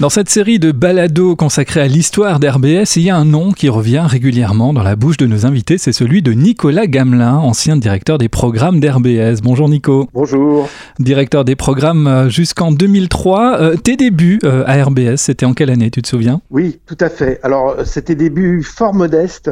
[0.00, 3.68] Dans cette série de balados consacrée à l'histoire d'RBS, il y a un nom qui
[3.68, 8.16] revient régulièrement dans la bouche de nos invités, c'est celui de Nicolas Gamelin, ancien directeur
[8.16, 9.40] des programmes d'RBS.
[9.42, 10.08] Bonjour Nico.
[10.14, 10.68] Bonjour.
[11.00, 13.60] Directeur des programmes euh, jusqu'en 2003.
[13.60, 16.42] Euh, tes débuts euh, à RBS, c'était en quelle année, tu te souviens?
[16.52, 17.40] Oui, tout à fait.
[17.42, 19.50] Alors, c'était des débuts fort modestes.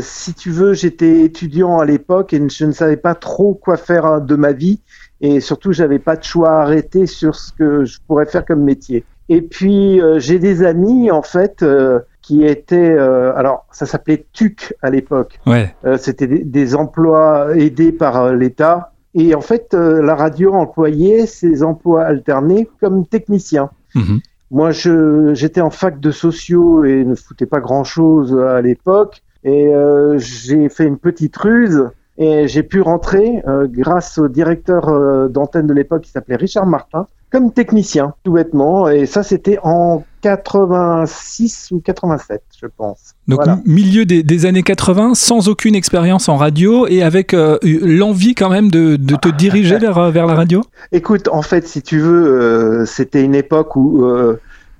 [0.00, 4.20] si tu veux, j'étais étudiant à l'époque et je ne savais pas trop quoi faire
[4.20, 4.80] de ma vie.
[5.20, 8.64] Et surtout, j'avais pas de choix à arrêter sur ce que je pourrais faire comme
[8.64, 9.04] métier.
[9.32, 14.26] Et puis euh, j'ai des amis en fait euh, qui étaient euh, alors ça s'appelait
[14.34, 15.40] TUC à l'époque.
[15.46, 15.74] Ouais.
[15.96, 22.68] C'était des, emplois aidés par l'État et en fait la radio employait ces emplois alternés
[22.78, 23.70] comme technicien.
[23.94, 24.20] Mhm.
[24.50, 29.72] Moi j'étais en fac de sociaux et ne foutais pas grand chose à l'époque et
[30.16, 31.88] j'ai fait une petite ruse
[32.18, 37.50] et j'ai pu rentrer grâce au directeur d'antenne de l'époque qui s'appelait Richard Martin comme
[37.50, 38.88] technicien, tout bêtement.
[38.88, 43.14] Et ça, c'était en 86 ou 87, je pense.
[43.26, 48.50] Donc milieu des, années 80, sans aucune expérience en radio et avec euh, l'envie quand
[48.50, 50.60] même de, te diriger vers, euh, vers la radio?
[50.92, 54.04] Écoute, en fait, si tu veux, euh, c'était une époque où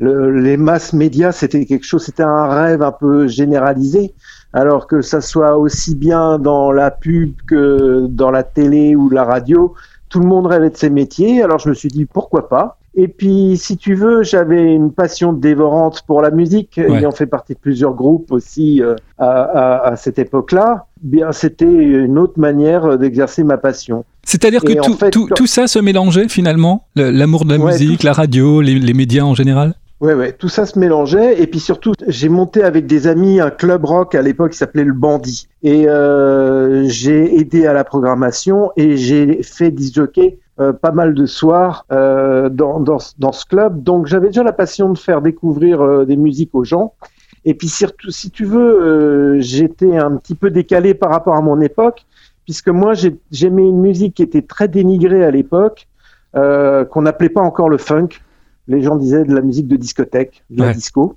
[0.00, 4.12] les masses médias, c'était quelque chose, c'était un rêve un peu généralisé.
[4.52, 9.24] Alors que ça soit aussi bien dans la pub que dans la télé ou la
[9.24, 9.74] radio,
[10.12, 12.76] tout le monde rêvait de ces métiers, alors je me suis dit pourquoi pas?
[12.94, 17.54] Et puis, si tu veux, j'avais une passion dévorante pour la musique, ayant fait partie
[17.54, 20.84] de plusieurs groupes aussi euh, à, cette époque-là.
[21.02, 24.04] Bien, c'était une autre manière d'exercer ma passion.
[24.24, 28.92] C'est-à-dire que tout, tout, ça se mélangeait finalement, l'amour de la musique, la radio, les
[28.92, 29.74] médias en général?
[30.02, 31.40] Ouais, ouais, tout ça se mélangeait.
[31.40, 34.82] Et puis surtout, j'ai monté avec des amis un club rock à l'époque qui s'appelait
[34.82, 35.46] le Bandit.
[35.62, 41.24] Et euh, j'ai aidé à la programmation et j'ai fait disjockey euh, pas mal de
[41.24, 43.84] soirs euh, dans, dans, dans, ce club.
[43.84, 46.94] Donc j'avais déjà la passion de faire découvrir euh, des musiques aux gens.
[47.44, 51.42] Et puis surtout, si tu veux, euh, j'étais un petit peu décalé par rapport à
[51.42, 52.06] mon époque,
[52.44, 52.94] puisque moi
[53.30, 55.86] j'aimais une musique qui était très dénigrée à l'époque,
[56.34, 58.08] qu'on n'appelait pas encore le funk
[58.72, 61.16] les gens disaient de la musique de discothèque, de la disco.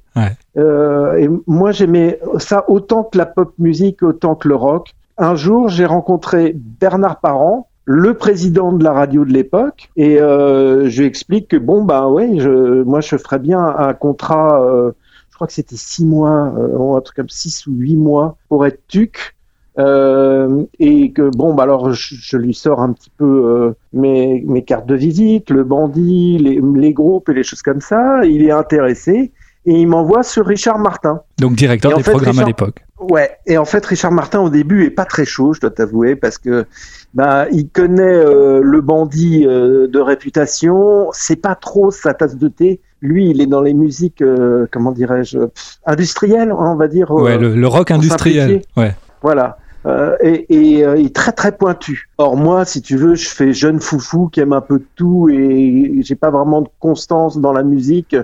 [0.58, 4.94] Euh, et moi, j'aimais ça autant que la pop musique, autant que le rock.
[5.18, 10.90] Un jour, j'ai rencontré Bernard Parent, le président de la radio de l'époque, et euh,
[10.90, 14.62] je lui explique que bon, ben ouais, je, moi, je ferais bien un contrat.
[14.62, 14.92] Euh,
[15.30, 18.80] je crois que c'était six mois, un truc comme six ou huit mois pour être
[18.88, 19.35] tuc.
[19.78, 24.64] Euh, et que bon, bah alors je, lui sors un petit peu euh, mes, mes,
[24.64, 28.24] cartes de visite, le bandit, les, les, groupes et les choses comme ça.
[28.24, 29.34] Il est intéressé
[29.66, 31.20] et il m'envoie sur Richard Martin.
[31.40, 32.86] Donc directeur des programmes à l'époque.
[33.00, 33.32] Ouais.
[33.46, 36.38] Et en fait, Richard Martin au début est pas très chaud, je dois t'avouer, parce
[36.38, 36.66] que
[37.14, 41.10] bah il connaît euh, le bandit de réputation.
[41.12, 42.80] C'est pas trop sa tasse de thé.
[43.02, 44.24] Lui, il est dans les musiques,
[44.72, 45.40] comment dirais-je,
[45.86, 47.12] industrielles, on va dire.
[47.12, 48.62] Ouais, le, le rock industriel.
[48.78, 48.96] Ouais.
[49.22, 49.58] Voilà.
[49.86, 52.10] Euh, et, et euh, est très très pointu.
[52.18, 56.00] Or moi, si tu veux, je fais jeune foufou qui aime un peu tout et
[56.02, 58.16] j'ai pas vraiment de constance dans la musique.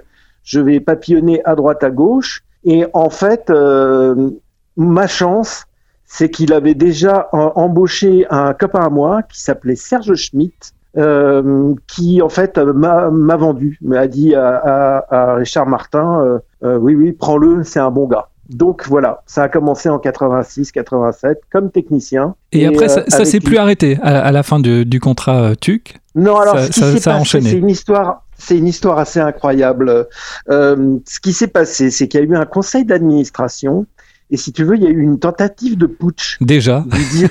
[0.43, 2.43] Je vais papillonner à droite à gauche.
[2.63, 4.31] Et en fait, euh,
[4.75, 5.65] ma chance,
[6.05, 12.21] c'est qu'il avait déjà embauché un copain à moi qui s'appelait Serge Schmitt, euh, qui
[12.21, 17.63] en fait m'a vendu, m'a dit à, à, à, Richard Martin, euh, oui oui, prends-le,
[17.63, 18.30] c'est un bon gars.
[18.51, 22.35] Donc voilà, ça a commencé en 86, 87 comme technicien.
[22.51, 25.99] Et, après, ça, ça s'est plus arrêté à, la fin du contrat euh, TUC?
[26.15, 28.25] Non, alors ça, ce qui passé, c'est une histoire.
[28.37, 30.07] C'est une histoire assez incroyable.
[30.49, 33.85] Euh, ce qui s'est passé, c'est qu'il y a eu un conseil d'administration
[34.31, 36.37] et si tu veux, il y a eu une tentative de putsch.
[36.39, 36.85] Déjà.
[36.87, 37.27] Du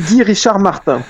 [0.00, 1.02] dit, Richard Martin,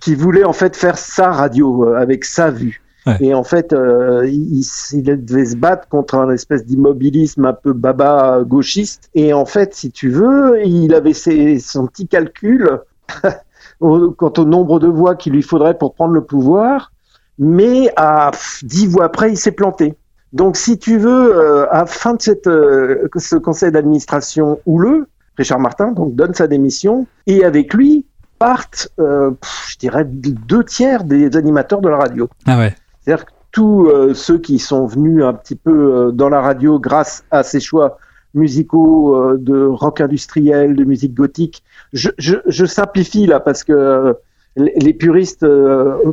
[0.00, 2.82] qui voulait en fait faire sa radio euh, avec sa vue.
[3.20, 7.72] Et en fait, euh, il, il, devait se battre contre un espèce d'immobilisme un peu
[7.72, 9.10] baba gauchiste.
[9.14, 12.80] Et en fait, si tu veux, il avait ses, son petit calcul
[13.80, 16.92] quant au nombre de voix qu'il lui faudrait pour prendre le pouvoir.
[17.38, 18.30] Mais à
[18.62, 19.94] dix voix après, il s'est planté.
[20.32, 25.60] Donc, si tu veux, euh, à fin de cette, euh, ce conseil d'administration houleux, Richard
[25.60, 28.06] Martin donc donne sa démission et avec lui
[28.38, 29.30] partent, euh,
[29.68, 32.28] je dirais, deux tiers des animateurs de la radio.
[32.46, 32.74] Ah ouais.
[33.06, 36.78] C'est-à-dire que tous euh, ceux qui sont venus un petit peu euh, dans la radio
[36.78, 37.98] grâce à ces choix
[38.34, 41.62] musicaux euh, de rock industriel, de musique gothique,
[41.92, 44.14] je, je, je simplifie là parce que
[44.56, 45.46] les puristes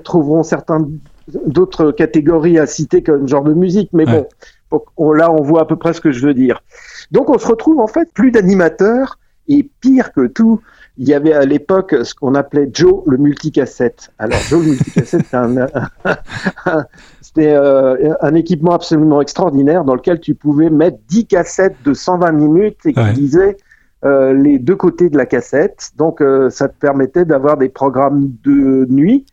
[0.04, 0.86] trouveront certains
[1.46, 5.78] d'autres catégories à citer comme genre de musique, mais bon, là on voit à peu
[5.78, 6.62] près ce que je veux dire.
[7.12, 9.18] Donc on se retrouve en fait plus d'animateurs
[9.48, 10.60] et pire que tout,
[10.98, 14.12] il y avait à l'époque ce qu'on appelait Joe le multicassette.
[14.20, 15.26] Alors Joe le multicassette,
[17.22, 22.32] c'était un, un, équipement absolument extraordinaire dans lequel tu pouvais mettre 10 cassettes de 120
[22.34, 23.58] minutes et qui disaient
[24.06, 25.92] euh, les deux côtés de la cassette.
[25.96, 29.26] Donc, euh, ça te permettait d'avoir des programmes de nuit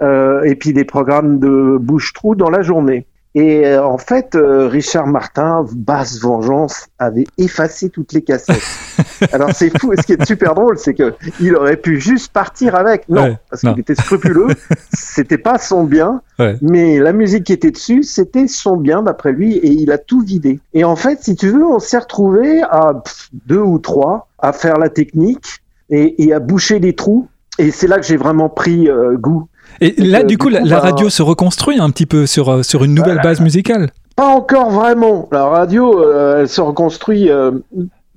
[0.00, 3.06] euh, et puis des programmes de bouche-trou dans la journée.
[3.36, 8.62] Et euh, en fait, euh, Richard Martin, basse vengeance, avait effacé toutes les cassettes.
[9.32, 9.92] Alors c'est fou.
[9.94, 13.06] ce qui est super drôle, c'est que il aurait pu juste partir avec.
[13.10, 14.48] Non, parce qu'il était scrupuleux.
[14.94, 16.22] c'était pas son bien,
[16.62, 20.22] mais la musique qui était dessus, c'était son bien d'après lui, et il a tout
[20.22, 20.58] vidé.
[20.72, 23.02] Et en fait, si tu veux, on s'est retrouvé à
[23.44, 25.60] deux ou trois à faire la technique
[25.90, 27.28] et, et à boucher les trous.
[27.58, 29.46] Et c'est là que j'ai vraiment pris euh, goût
[29.80, 32.84] et là, du coup, la, bah, radio se reconstruit un petit peu sur, euh, sur
[32.84, 35.28] une nouvelle base musicale Pas encore vraiment.
[35.32, 37.30] La radio, euh, elle se reconstruit.
[37.30, 37.52] Euh,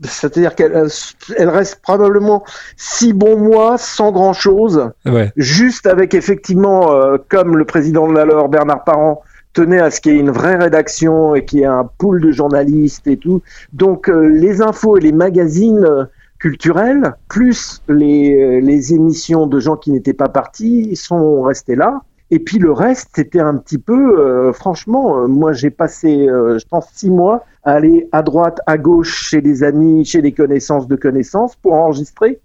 [0.02, 0.88] c'est-à-dire qu'elle
[1.36, 2.46] elle reste probablement
[2.78, 4.92] six bons mois sans grand-chose,
[5.36, 6.94] juste avec effectivement,
[7.28, 9.22] comme le président de la LOR, Bernard Parent,
[9.52, 12.22] tenait à ce qu'il y ait une vraie rédaction et qu'il y ait un pool
[12.22, 13.42] de journalistes et tout.
[13.74, 16.08] Donc les infos et les magazines
[16.40, 22.02] culturels, plus les, les émissions de gens qui n'étaient pas partis, sont restés là.
[22.32, 26.60] Et puis le reste, c'était un petit peu, euh, franchement, euh, moi j'ai passé, euh,
[26.60, 30.32] je pense, six mois à aller à droite, à gauche, chez des amis, chez des
[30.32, 32.40] connaissances de connaissances, pour enregistrer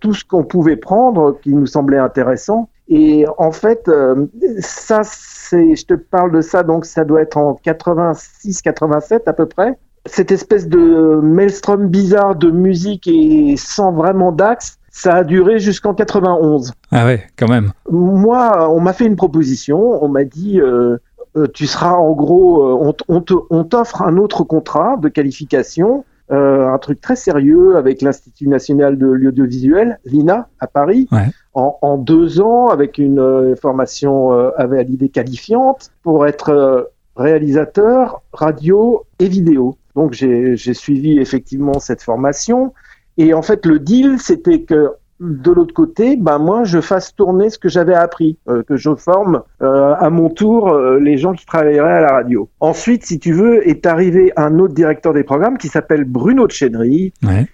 [0.00, 2.68] tout ce qu'on pouvait prendre qui nous semblait intéressant.
[2.88, 3.88] Et en fait,
[4.58, 9.32] ça, c'est, je te parle de ça, donc ça doit être en 86, 87 à
[9.32, 15.24] peu près cette espèce de maelstrom bizarre de musique et sans vraiment d'axe, ça a
[15.24, 16.72] duré jusqu'en 91.
[16.90, 17.72] Ah ouais, quand même.
[17.90, 20.96] Moi, on m'a fait une proposition, on m'a dit euh,
[21.36, 27.00] euh, tu seras en gros, euh, on, t'offre un autre contrat de qualification, un truc
[27.00, 31.08] très sérieux avec l'Institut national de l'audiovisuel, l'INA, à Paris,
[31.54, 39.28] en, en, deux ans avec une formation à l'idée qualifiante pour être réalisateur radio et
[39.28, 39.76] vidéo.
[39.94, 42.72] Donc j'ai suivi effectivement cette formation.
[43.18, 44.90] Et en fait, le deal, c'était que
[45.20, 48.94] de l'autre côté, ben moi, je fasse tourner ce que j'avais appris, euh, que je
[48.94, 52.48] forme euh, à mon tour euh, les gens qui travailleraient à la radio.
[52.60, 57.14] Ensuite, si tu veux, est arrivé un autre directeur des programmes qui s'appelle Bruno Tchénery.
[57.22, 57.46] Ouais.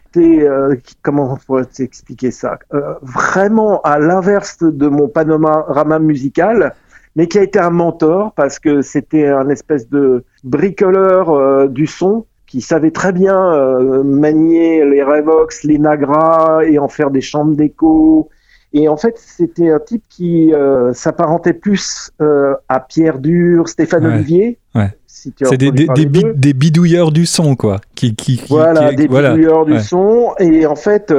[1.03, 2.59] comment on pourrait t'expliquer ça?
[3.03, 6.75] Vraiment à l'inverse de mon panorama musical,
[7.17, 12.27] mais qui a été un mentor parce que c'était un espèce de bricoleur du son
[12.53, 17.57] qui savait très bien euh, manier les Revox, les Nagra et en faire des chambres
[17.57, 18.29] d'écho.
[18.75, 24.05] Et en fait, c'était un type qui euh, s'apparentait plus euh, à Pierre Dur, Stéphane
[24.05, 24.59] Olivier.
[24.75, 24.95] Ouais.
[25.07, 27.81] Si c'est des, des, des, bidouilleurs du son, quoi.
[27.95, 30.35] Qui, qui, voilà, des bidouilleurs du son.
[30.39, 31.11] Et en fait,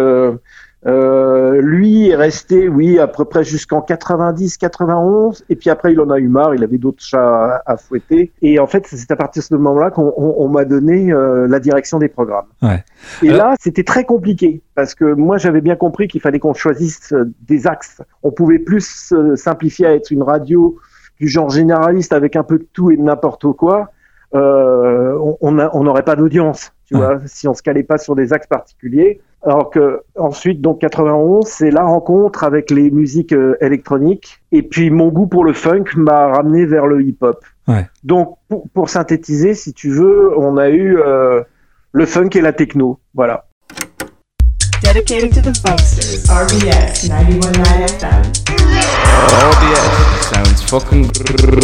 [0.86, 6.00] euh, lui est resté, oui, à peu près jusqu'en 90, 91, et puis après il
[6.02, 9.16] en a eu marre, il avait d'autres chats à, fouetter, et en fait c'est à
[9.16, 12.48] partir de ce moment-là qu'on m'a donné euh, la direction des programmes.
[12.62, 12.84] Ouais.
[13.22, 17.14] Et là c'était très compliqué parce que moi j'avais bien compris qu'il fallait qu'on choisisse
[17.14, 18.02] euh, des axes.
[18.22, 20.78] On pouvait plus simplifier à être une radio
[21.20, 23.92] du genre généraliste avec un peu de tout et de n'importe quoi.
[24.34, 25.52] on
[25.84, 29.22] n'aurait pas d'audience, tu vois, si on se calait pas sur des axes particuliers.
[29.46, 34.42] Alors que ensuite, donc 91, c'est la rencontre avec les musiques euh, électroniques.
[34.54, 37.44] Et puis mon goût pour le funk m'a ramené vers le hip-hop.
[37.68, 37.86] Ouais.
[38.04, 38.38] Donc
[38.74, 41.42] pour, synthétiser, si tu veux, on a eu euh,
[41.92, 43.00] le funk et la techno.
[43.14, 43.46] Voilà.
[44.82, 48.22] Dedicated to the funksters, RBS 919 FM.
[49.34, 49.88] RBS
[50.22, 51.06] sounds fucking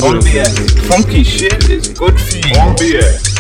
[0.02, 0.56] RBS.
[0.88, 2.56] Funky shit is good for you.
[2.56, 3.40] RBS.